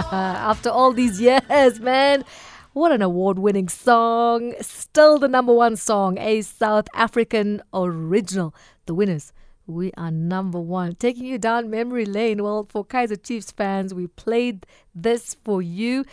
[0.12, 2.24] After all these years, man.
[2.72, 4.54] What an award winning song.
[4.60, 8.54] Still the number one song, a South African original.
[8.86, 9.32] The winners.
[9.66, 10.94] We are number one.
[10.94, 12.42] Taking you down memory lane.
[12.42, 16.04] Well, for Kaiser Chiefs fans, we played this for you.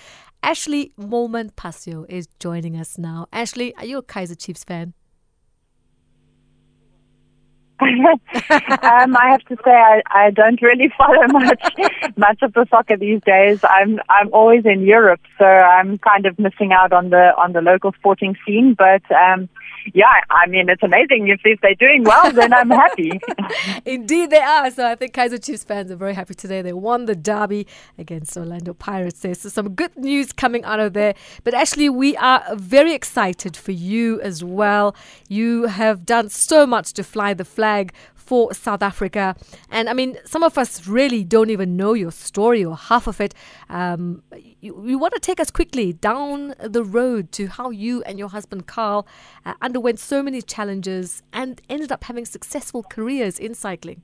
[0.44, 3.28] Ashleigh Moolman Pasio is joining us now.
[3.32, 4.94] Ashleigh, are you a Kaiser Chiefs fan?
[7.82, 11.62] um, I have to say I, I don't really follow much
[12.16, 13.60] much of the soccer these days.
[13.64, 17.62] I'm I'm always in Europe, so I'm kind of missing out on the on the
[17.62, 18.74] local sporting scene.
[18.74, 19.48] But um,
[19.94, 21.28] yeah, I mean, it's amazing.
[21.28, 23.12] If, if they're doing well, then I'm happy.
[23.86, 24.70] Indeed, they are.
[24.72, 26.62] So I think Kaiser Chiefs fans are very happy today.
[26.62, 29.36] They won the derby against Orlando Pirates there.
[29.36, 31.14] So some good news coming out of there.
[31.44, 34.96] But actually, we are very excited for you as well.
[35.30, 37.67] You have done so much to fly the flag
[38.28, 39.36] for South Africa.
[39.70, 43.22] And I mean, some of us really don't even know your story or half of
[43.22, 43.34] it.
[43.70, 44.22] Um,
[44.60, 48.30] you, you, want to take us quickly down the road to how you and your
[48.30, 49.08] husband Carl
[49.46, 54.02] uh, underwent so many challenges and ended up having successful careers in cycling.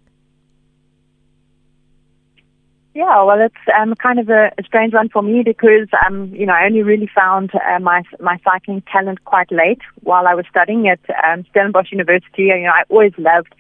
[2.96, 6.46] Yeah, well, it's um, kind of a, a, strange one for me because um, you
[6.46, 10.46] know I only really found uh, my my cycling talent quite late while I was
[10.48, 12.44] studying at um, Stellenbosch University.
[12.44, 13.56] You know, I always loved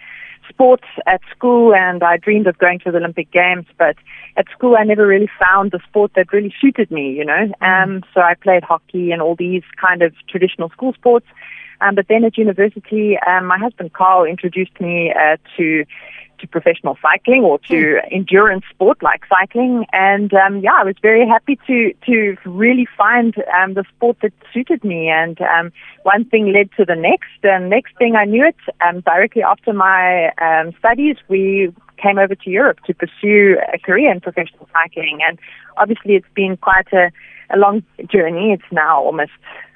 [0.50, 3.96] sports at school and I dreamed of going to the Olympic Games, but
[4.38, 7.52] at school I never really found the sport that really suited me, you know.
[7.62, 7.84] Mm.
[7.84, 11.26] Um, so I played hockey and all these kind of traditional school sports.
[11.82, 15.86] Um, but then at university, um, my husband Carl introduced me uh, to
[16.44, 18.00] to professional cycling or to mm.
[18.12, 19.86] endurance sport like cycling.
[19.94, 24.34] And um, yeah, I was very happy to to really find um, the sport that
[24.54, 25.10] suited me.
[25.10, 25.72] And um,
[26.04, 29.74] one thing led to the next, and next thing I knew it, um, directly after
[29.74, 35.20] my um, studies, we came over to Europe to pursue a career in professional cycling.
[35.28, 35.40] And
[35.78, 37.12] obviously, it's been quite a
[37.54, 38.52] a long journey.
[38.52, 39.32] It's now almost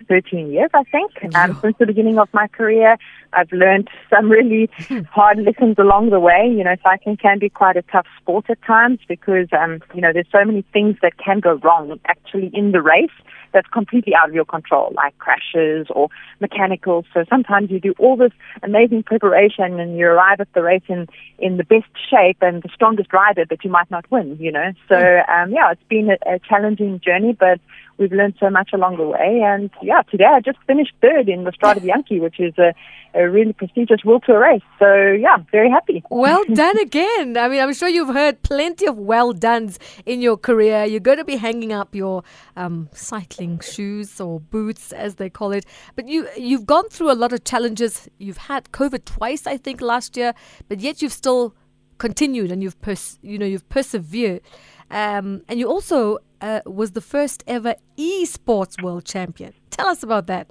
[0.07, 1.11] 13 years, I think.
[1.35, 2.97] Um, since the beginning of my career,
[3.33, 4.69] I've learned some really
[5.11, 6.47] hard lessons along the way.
[6.49, 10.11] You know, cycling can be quite a tough sport at times because, um, you know,
[10.13, 13.09] there's so many things that can go wrong actually in the race
[13.53, 16.09] that's completely out of your control, like crashes or
[16.39, 17.05] mechanicals.
[17.13, 18.31] So sometimes you do all this
[18.63, 21.07] amazing preparation and you arrive at the race in,
[21.39, 24.73] in the best shape and the strongest rider, but you might not win, you know.
[24.87, 27.59] So, um, yeah, it's been a, a challenging journey, but
[27.97, 29.41] we've learned so much along the way.
[29.43, 32.73] And yeah, today I just finished third in the Strade Bianche, which is a,
[33.13, 34.61] a really prestigious World Tour race.
[34.79, 36.03] So yeah, very happy.
[36.09, 37.37] Well done again.
[37.37, 40.83] I mean, I'm sure you've heard plenty of well done's in your career.
[40.83, 42.23] You're going to be hanging up your
[42.57, 45.65] um, cycling shoes or boots, as they call it.
[45.95, 48.09] But you you've gone through a lot of challenges.
[48.17, 50.33] You've had COVID twice, I think, last year,
[50.67, 51.55] but yet you've still
[51.97, 54.41] continued and you've pers- you know you've persevered.
[54.89, 59.53] Um, and you also uh, was the first ever esports world champion.
[59.69, 60.47] Tell us about that.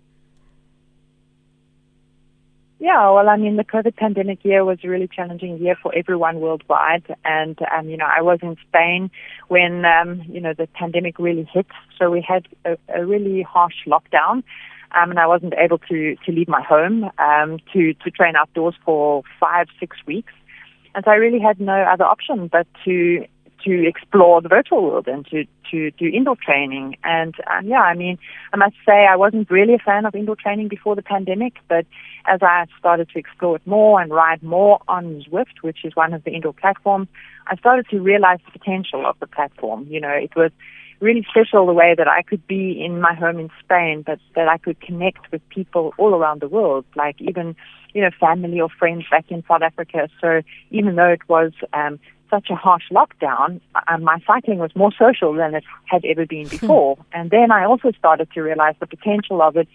[2.78, 6.40] Yeah, well, I mean, the COVID pandemic year was a really challenging year for everyone
[6.40, 7.04] worldwide.
[7.24, 9.10] And, um, you know, I was in Spain
[9.48, 11.66] when, um, you know, the pandemic really hit.
[11.98, 14.42] So we had a, a really harsh lockdown.
[14.92, 18.74] Um, and I wasn't able to, to leave my home, um, to, to train outdoors
[18.84, 20.32] for five, six weeks.
[20.94, 23.26] And so I really had no other option but to
[23.64, 26.96] to explore the virtual world and to, to do indoor training.
[27.04, 28.18] And um, yeah, I mean,
[28.52, 31.86] I must say I wasn't really a fan of indoor training before the pandemic, but
[32.26, 36.12] as I started to explore it more and ride more on Zwift, which is one
[36.12, 37.08] of the indoor platforms,
[37.46, 39.86] I started to realize the potential of the platform.
[39.88, 40.50] You know, it was
[41.00, 44.48] really special the way that I could be in my home in Spain, but that
[44.48, 47.54] I could connect with people all around the world, like even,
[47.96, 50.10] you know, family or friends back in South Africa.
[50.20, 51.98] So even though it was um,
[52.28, 56.44] such a harsh lockdown, uh, my cycling was more social than it had ever been
[56.44, 56.56] hmm.
[56.56, 56.98] before.
[57.14, 59.66] and then I also started to realize the potential of it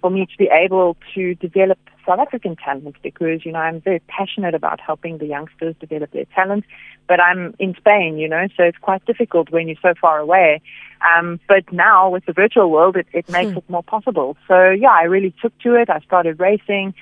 [0.00, 4.00] for me to be able to develop South African talent because, you know, I'm very
[4.08, 6.64] passionate about helping the youngsters develop their talent.
[7.06, 10.60] But I'm in Spain, you know, so it's quite difficult when you're so far away.
[11.16, 13.58] Um, but now with the virtual world, it, it makes hmm.
[13.58, 14.36] it more possible.
[14.48, 15.90] So yeah, I really took to it.
[15.90, 16.94] I started racing.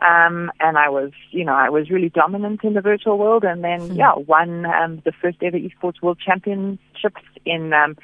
[0.00, 3.62] Um, and I was, you know, I was really dominant in the virtual world, and
[3.62, 3.94] then mm-hmm.
[3.94, 7.96] yeah, won um, the first ever esports world championships in um,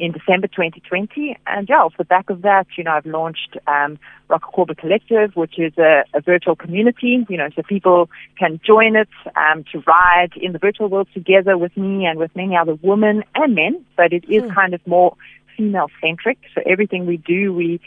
[0.00, 1.36] in December 2020.
[1.46, 3.98] And yeah, off the back of that, you know, I've launched um,
[4.28, 4.42] Rock
[4.78, 8.08] Collective, which is a, a, virtual community, you know, so people
[8.38, 12.34] can join it um, to ride in the virtual world together with me and with
[12.34, 13.84] many other women and men.
[13.96, 14.54] But it is mm.
[14.54, 15.16] kind of more
[15.56, 16.38] female centric.
[16.54, 17.80] So everything we do, we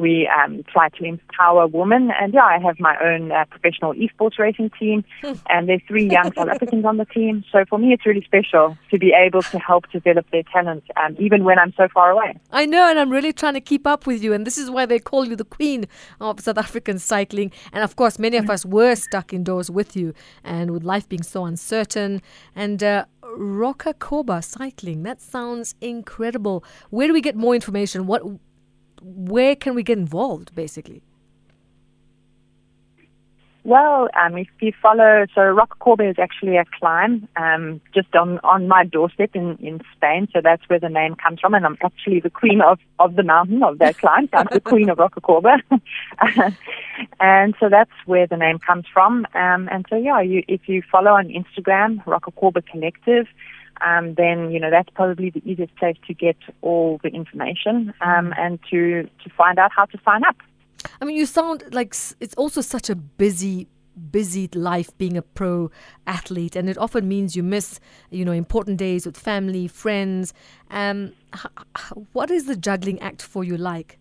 [0.00, 2.10] we um, try to empower women.
[2.18, 5.32] And yeah, I have my own uh, professional esports racing team, hmm.
[5.48, 7.44] and there's three young South Africans on the team.
[7.52, 11.16] So for me, it's really special to be able to help develop their talents, um,
[11.18, 12.34] even when I'm so far away.
[12.50, 14.32] I know, and I'm really trying to keep up with you.
[14.32, 15.86] And this is why they call you the queen
[16.20, 17.52] of South African cycling.
[17.72, 21.22] And of course, many of us were stuck indoors with you, and with life being
[21.22, 22.22] so uncertain.
[22.56, 26.64] And uh, Rocacorba cycling, that sounds incredible.
[26.90, 28.06] Where do we get more information?
[28.06, 28.22] What
[29.00, 31.02] where can we get involved, basically?
[33.62, 38.68] Well, um, if you follow, so Rocacorba is actually a climb um, just on, on
[38.68, 40.28] my doorstep in, in Spain.
[40.32, 41.52] So that's where the name comes from.
[41.52, 44.30] And I'm actually the queen of, of the mountain of that climb.
[44.32, 45.60] I'm the queen of Rocacorba.
[47.20, 49.26] and so that's where the name comes from.
[49.34, 53.26] Um, and so, yeah, you, if you follow on Instagram, Rocacorba Collective,
[53.82, 58.32] um, then you know that's probably the easiest place to get all the information um,
[58.38, 60.36] and to to find out how to sign up.
[61.00, 63.68] I mean, you sound like it's also such a busy
[64.10, 65.70] busy life being a pro
[66.06, 67.80] athlete and it often means you miss
[68.10, 70.32] you know important days with family friends.
[70.70, 71.12] Um,
[72.12, 73.98] what is the juggling act for you like?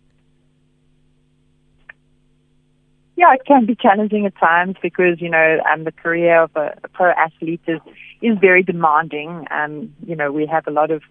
[3.16, 6.78] Yeah, it can be challenging at times because you know um, the career of a,
[6.84, 7.82] a pro athlete is
[8.21, 9.45] is very demanding.
[9.51, 11.01] Um, you know, we have a lot of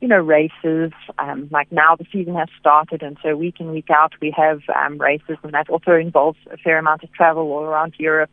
[0.00, 0.92] you know races.
[1.18, 4.60] Um, like now, the season has started, and so week in week out we have
[4.74, 8.30] um, races, and that also involves a fair amount of travel all around Europe.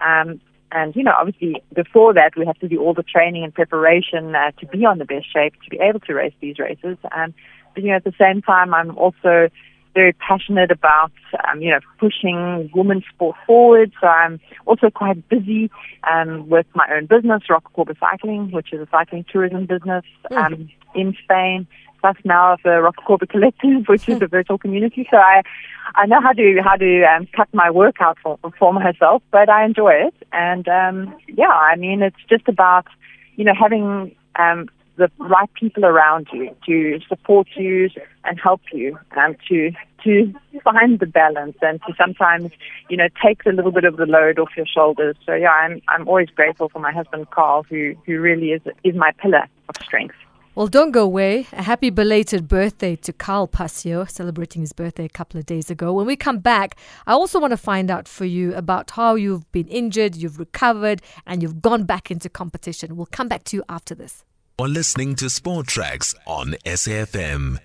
[0.00, 0.40] Um,
[0.72, 4.34] and you know, obviously, before that, we have to do all the training and preparation
[4.34, 6.96] uh, to be on the best shape to be able to race these races.
[7.12, 7.34] Um,
[7.74, 9.48] but you know, at the same time, I'm also
[9.94, 11.12] very passionate about,
[11.48, 13.92] um, you know, pushing women's sport forward.
[14.00, 15.70] So I'm also quite busy
[16.10, 20.36] um, with my own business, Rocacorba Cycling, which is a cycling tourism business hmm.
[20.36, 20.70] um, mm.
[20.94, 21.66] in Spain.
[22.00, 25.06] Plus now the Rocacorba Collective, which is a virtual community.
[25.10, 25.42] So I,
[25.94, 29.48] I know how to how to um, cut my work out for, for myself, but
[29.48, 30.14] I enjoy it.
[30.32, 32.86] And um, yeah, I mean, it's just about,
[33.36, 37.88] you know, having um, the right people around you to support you
[38.24, 39.72] and help you um, to
[40.04, 40.32] to
[40.64, 42.50] find the balance and to sometimes
[42.88, 45.16] you know take a little bit of the load off your shoulders.
[45.24, 48.94] So yeah, I'm I'm always grateful for my husband Carl, who who really is is
[48.94, 50.16] my pillar of strength.
[50.56, 51.46] Well, don't go away.
[51.52, 55.92] A happy belated birthday to Carl Pasio, celebrating his birthday a couple of days ago.
[55.92, 56.76] When we come back,
[57.06, 61.02] I also want to find out for you about how you've been injured, you've recovered,
[61.24, 62.96] and you've gone back into competition.
[62.96, 64.24] We'll come back to you after this.
[64.60, 67.60] You're listening to Sport Tracks on SAFM.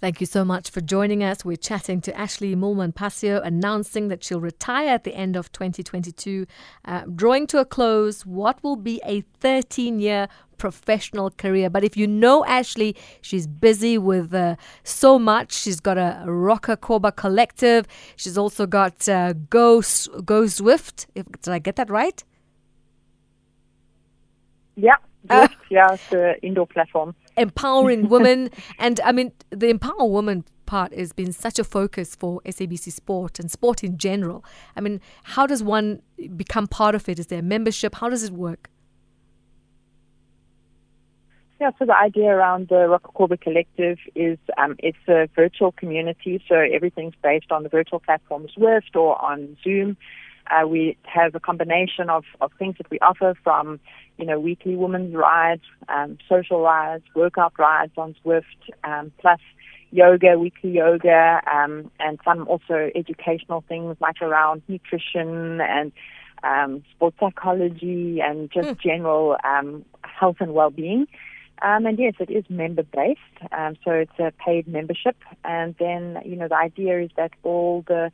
[0.00, 1.44] Thank you so much for joining us.
[1.44, 6.46] We're chatting to Ashleigh Moolman Pasio, announcing that she'll retire at the end of 2022,
[6.86, 11.68] uh, drawing to a close what will be a 13 year professional career.
[11.68, 15.52] But if you know Ashleigh, she's busy with uh, so much.
[15.52, 17.86] She's got a Rocacorba collective.
[18.16, 21.04] She's also got uh, Go Go Zwift.
[21.14, 22.24] If, did I get that right?
[24.78, 24.96] Yeah.
[25.70, 27.14] Yeah, it's an indoor platform.
[27.36, 28.50] Empowering women.
[28.78, 33.38] and I mean, the empower women part has been such a focus for SABC Sport
[33.38, 34.44] and sport in general.
[34.76, 36.02] I mean, how does one
[36.36, 37.18] become part of it?
[37.18, 37.96] Is there membership?
[37.96, 38.70] How does it work?
[41.60, 46.54] Yeah, so the idea around the Rocacorba Collective is um, it's a virtual community, so
[46.54, 49.96] everything's based on the virtual platform Zwift or on Zoom.
[50.50, 53.80] Uh, we have a combination of, of things that we offer from,
[54.16, 58.42] you know, weekly women's rides, um, social rides, workout rides on Zwift,
[58.84, 59.40] um, plus
[59.90, 65.92] yoga, weekly yoga, um, and some also educational things like around nutrition and
[66.42, 68.80] um, sports psychology and just mm.
[68.80, 71.06] general um, health and well-being.
[71.60, 75.16] Um, and yes, it is member based, um, so it's a paid membership.
[75.44, 78.12] And then, you know, the idea is that all the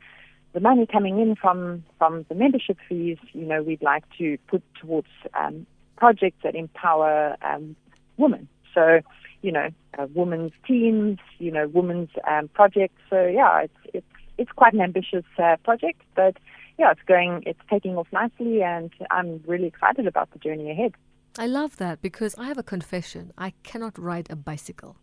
[0.55, 4.63] the money coming in from from the membership fees, you know, we'd like to put
[4.81, 7.75] towards um, projects that empower um,
[8.17, 8.47] women.
[8.73, 9.01] So,
[9.41, 9.67] you know,
[9.99, 13.01] uh, women's teams, you know, women's um, projects.
[13.09, 16.37] So, yeah, it's it's it's quite an ambitious uh, project, but
[16.79, 20.93] yeah, it's going, it's taking off nicely, and I'm really excited about the journey ahead.
[21.37, 23.31] I love that because I have a confession.
[23.37, 24.97] I cannot ride a bicycle.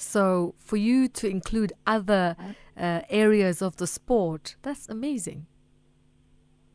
[0.00, 2.34] So for you to include other
[2.74, 5.46] uh, areas of the sport, that's amazing.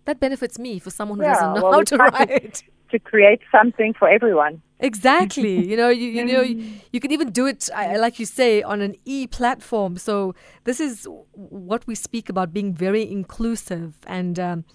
[0.06, 2.62] That benefits me for someone who yeah, doesn't know well, how to ride.
[2.92, 4.62] To create something for everyone.
[4.80, 5.68] Exactly.
[5.70, 7.68] you know, you, you know, you, you can even do it,
[7.98, 9.98] like you say, on an e platform.
[9.98, 13.96] So this is what we speak about being very inclusive.
[14.06, 14.66] And um,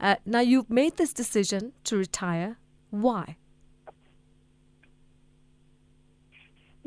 [0.00, 2.56] uh, now you've made this decision to retire.
[2.88, 3.36] Why?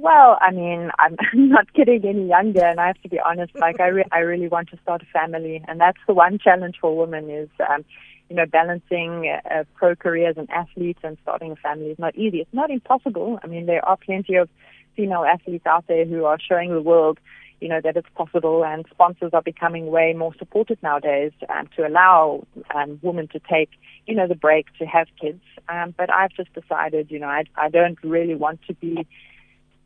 [0.01, 3.53] Well, I mean, I'm not getting any younger, and I have to be honest.
[3.55, 6.77] Like, I, re- I really want to start a family, and that's the one challenge
[6.81, 7.85] for women is, um,
[8.27, 12.15] you know, balancing a pro career as an athlete and starting a family is not
[12.15, 12.39] easy.
[12.39, 13.39] It's not impossible.
[13.43, 14.49] I mean, there are plenty of
[14.95, 17.19] female athletes out there who are showing the world,
[17.59, 21.87] you know, that it's possible, and sponsors are becoming way more supportive nowadays um, to
[21.87, 23.69] allow um, women to take,
[24.07, 25.43] you know, the break to have kids.
[25.69, 29.05] Um, but I've just decided, you know, I, I don't really want to be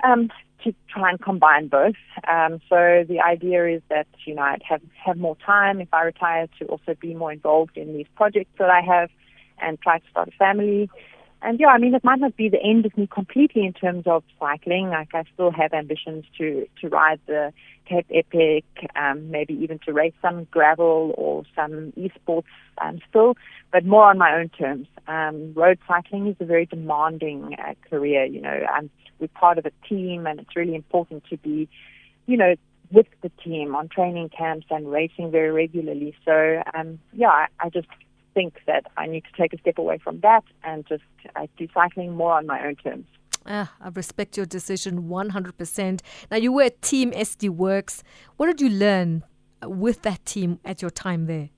[0.05, 0.29] um,
[0.63, 1.95] to try and combine both.
[2.27, 6.03] Um, so the idea is that you know I'd have have more time if I
[6.03, 9.09] retire to also be more involved in these projects that I have
[9.59, 10.89] and try to start a family.
[11.41, 14.03] And yeah, I mean it might not be the end of me completely in terms
[14.07, 14.89] of cycling.
[14.89, 17.53] Like I still have ambitions to to ride the
[17.85, 18.65] Cape Epic,
[18.95, 22.45] um, maybe even to race some gravel or some esports
[22.81, 23.35] um, still,
[23.71, 24.87] but more on my own terms.
[25.07, 28.25] Um, road cycling is a very demanding uh, career.
[28.25, 28.89] You know, I'm
[29.19, 31.69] we're part of a team, and it's really important to be,
[32.25, 32.55] you know,
[32.91, 36.15] with the team on training camps and racing very regularly.
[36.25, 37.87] So, um, yeah, I, I just
[38.35, 41.03] think that I need to take a step away from that and just
[41.35, 43.07] uh, do cycling more on my own terms.
[43.47, 46.01] Ah, I respect your decision 100%.
[46.29, 48.03] Now, you were at Team SD Worx.
[48.37, 49.23] What did you learn
[49.63, 51.49] with that team at your time there?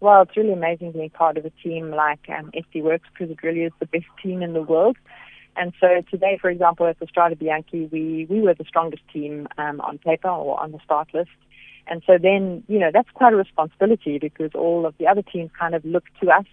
[0.00, 3.42] Well, it's really amazing being part of a team like um, SD Worx because it
[3.42, 4.96] really is the best team in the world.
[5.56, 9.48] And so today, for example, at the Strade Bianche, we, we were the strongest team
[9.58, 11.30] um, on paper or on the start list.
[11.86, 15.50] And so then, you know, that's quite a responsibility because all of the other teams
[15.58, 16.46] kind of look to us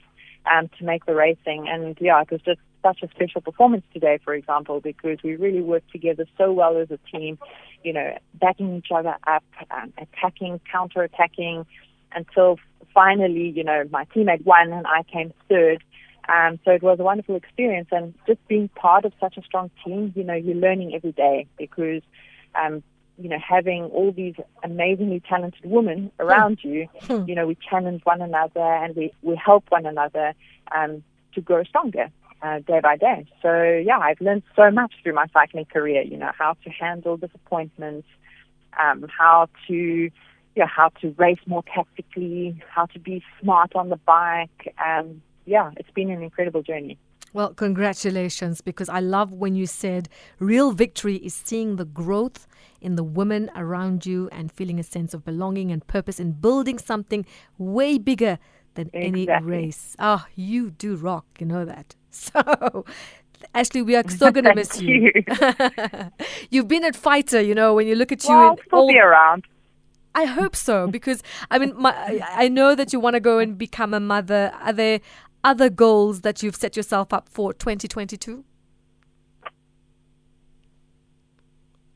[0.52, 1.68] um, to make the racing.
[1.70, 5.62] And yeah, it was just such a special performance today, for example, because we really
[5.62, 7.38] worked together so well as a team,
[7.84, 11.66] you know, backing each other up, um, attacking, counter-attacking,
[12.14, 12.58] until
[12.94, 15.84] finally, you know, my teammate won and I came third.
[16.32, 19.72] Um, so it was a wonderful experience, and just being part of such a strong
[19.84, 22.04] team, you know, you're learning every day because,
[22.54, 22.84] um,
[23.18, 27.24] you know, having all these amazingly talented women around you, Hmm.
[27.28, 30.34] you know, we challenge one another and we, we help one another
[30.72, 32.10] um, to grow stronger
[32.42, 33.26] uh, day by day.
[33.42, 33.52] So
[33.86, 36.04] yeah, I've learned so much through my cycling career.
[36.04, 38.08] You know, how to handle disappointments,
[38.80, 40.10] um, how to
[40.56, 44.74] yeah, how to race more tactically, how to be smart on the bike.
[44.84, 46.98] Um, yeah, it's been an incredible journey.
[47.34, 52.48] Well, congratulations, because I love when you said real victory is seeing the growth
[52.82, 56.80] in the women around you and feeling a sense of belonging and purpose in building
[56.80, 57.26] something
[57.58, 58.40] way bigger
[58.76, 59.96] than any race.
[60.00, 61.96] Ah, you do rock, you know that.
[62.12, 62.86] So,
[63.54, 65.12] Ashleigh, we are so going to miss you.
[65.14, 65.24] you.
[66.50, 68.98] You've been at Fighter, you know, when you look at you well, I'll all be
[68.98, 69.46] around.
[70.16, 73.38] I hope so because I mean, my, I I know that you want to go
[73.38, 74.52] and become a mother.
[74.60, 75.00] Are there
[75.44, 78.44] other goals that you've set yourself up for 2022?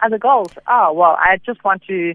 [0.02, 0.52] Other goals?
[0.68, 2.14] Oh well, I just want to.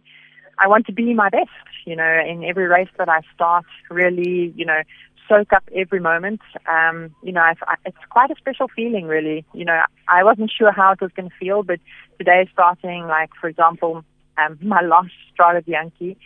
[0.58, 1.50] I want to be my best.
[1.86, 4.82] You know, in every race that I start, really, you know,
[5.28, 6.40] soak up every moment.
[6.66, 7.54] Um, you know, I,
[7.84, 9.44] it's quite a special feeling, really.
[9.54, 11.80] You know, I wasn't sure how it was going to feel, but
[12.18, 14.04] today, starting, like for example,
[14.36, 16.16] um, my last Strade Bianche,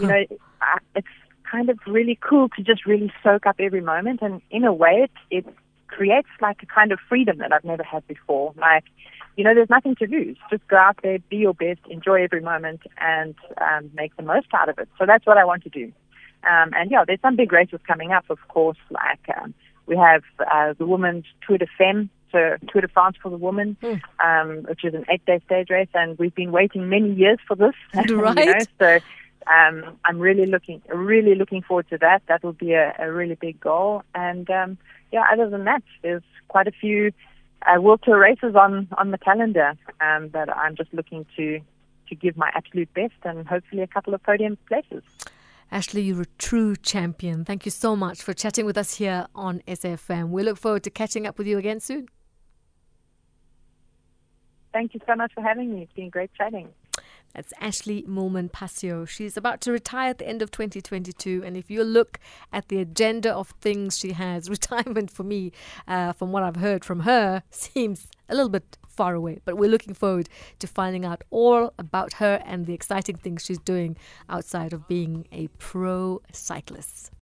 [0.00, 0.24] you know,
[0.60, 1.08] I, it's
[1.50, 5.08] kind of really cool to just really soak up every moment, and in a way,
[5.08, 5.54] it it
[5.88, 8.52] creates like a kind of freedom that I've never had before.
[8.56, 8.84] Like,
[9.36, 10.36] you know, there's nothing to lose.
[10.48, 14.46] Just go out there, be your best, enjoy every moment, and um, make the most
[14.54, 14.88] out of it.
[14.98, 15.92] So that's what I want to do.
[16.44, 18.78] Um, and yeah, there's some big races coming up, of course.
[18.90, 19.52] Like um,
[19.86, 23.76] we have uh, the women's Tour de Femme, so Tour de France for the women,
[23.82, 24.00] Mm.
[24.24, 27.74] um, which is an eight-day stage race, and we've been waiting many years for this.
[28.08, 28.68] you know, Right.
[28.78, 29.00] so
[29.50, 32.22] um, I'm really looking, really looking forward to that.
[32.28, 34.02] That will be a, a really big goal.
[34.14, 34.78] And um,
[35.12, 37.12] yeah, other than that, there's quite a few
[37.66, 41.60] uh, World Tour races on on the calendar um, that I'm just looking to
[42.08, 45.02] to give my absolute best, and hopefully a couple of podium places.
[45.72, 47.44] Ashleigh, you're a true champion.
[47.44, 50.30] Thank you so much for chatting with us here on SFM.
[50.30, 52.08] We look forward to catching up with you again soon.
[54.72, 55.82] Thank you so much for having me.
[55.82, 56.68] It's been great chatting.
[57.34, 59.06] That's Ashleigh Moolman Pasio.
[59.06, 61.42] She's about to retire at the end of 2022.
[61.44, 62.18] And if you look
[62.52, 65.52] at the agenda of things she has, retirement for me,
[65.86, 69.38] uh, from what I've heard from her, seems a little bit far away.
[69.44, 73.58] But we're looking forward to finding out all about her and the exciting things she's
[73.58, 73.96] doing
[74.28, 77.10] outside of being a pro cyclist.